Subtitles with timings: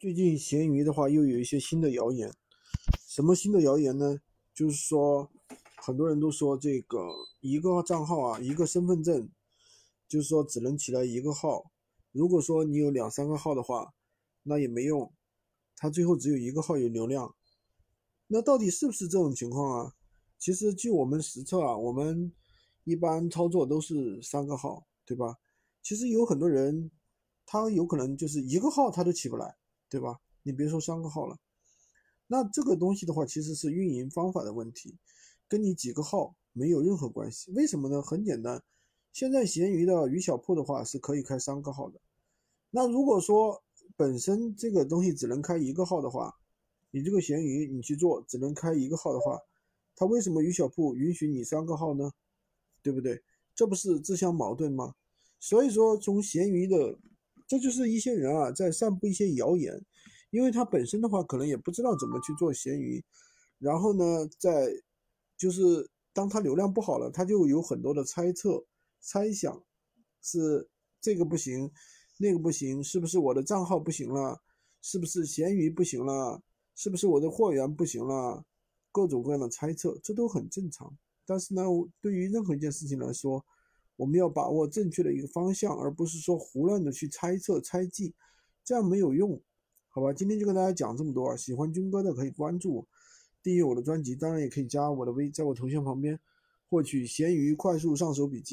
[0.00, 2.32] 最近闲鱼的话又有一些新的谣言，
[3.08, 4.20] 什么新的谣言呢？
[4.54, 5.28] 就是说，
[5.78, 7.00] 很多人都说这个
[7.40, 9.28] 一个账号啊，一个身份证，
[10.08, 11.72] 就是说只能起来一个号。
[12.12, 13.92] 如果说你有两三个号的话，
[14.44, 15.12] 那也没用，
[15.74, 17.34] 它最后只有一个号有流量。
[18.28, 19.94] 那到底是不是这种情况啊？
[20.38, 22.32] 其实据我们实测啊，我们
[22.84, 25.38] 一般操作都是三个号，对吧？
[25.82, 26.92] 其实有很多人，
[27.44, 29.56] 他有可能就是一个号他都起不来。
[29.88, 30.20] 对吧？
[30.42, 31.36] 你别说三个号了，
[32.26, 34.96] 那这个东西的话，其实是运营方法的问题，
[35.46, 37.50] 跟你几个号没有任何关系。
[37.52, 38.00] 为什么呢？
[38.00, 38.62] 很简单，
[39.12, 42.00] 现在闲鱼的鱼小铺的话是可以开三个号的。
[42.70, 43.62] 那如果说
[43.96, 46.34] 本身这个东西只能开一个号的话，
[46.90, 49.38] 你这个闲鱼你去做只能开一个号的话，
[49.96, 52.12] 它为什么鱼小铺允许你三个号呢？
[52.82, 53.22] 对不对？
[53.54, 54.94] 这不是自相矛盾吗？
[55.40, 56.98] 所以说从闲鱼的。
[57.48, 59.74] 这就是一些人啊，在散布一些谣言，
[60.30, 63.02] 因为他本身的话，可能也不知道怎么去做闲鱼，
[63.58, 64.70] 然后呢，在
[65.36, 68.62] 就是当他流量不好了，他就有很多的猜测、
[69.00, 69.64] 猜想，
[70.20, 70.68] 是
[71.00, 71.70] 这个不行，
[72.18, 74.42] 那个不行，是不是我的账号不行了？
[74.82, 76.42] 是不是闲鱼不行了？
[76.74, 78.44] 是不是我的货源不行了？
[78.92, 80.94] 各种各样的猜测，这都很正常。
[81.24, 81.62] 但是呢，
[82.00, 83.44] 对于任何一件事情来说，
[83.98, 88.14] 我们要把握正确的一个方向，而不是说胡乱的去猜测、猜忌，
[88.64, 89.42] 这样没有用，
[89.88, 90.12] 好吧？
[90.12, 91.36] 今天就跟大家讲这么多啊！
[91.36, 92.88] 喜欢军哥的可以关注我，
[93.42, 96.16] 订阅我的专辑，当然也可以加我的微，在我头像旁边
[96.70, 98.46] 获取闲鱼快速上手笔记。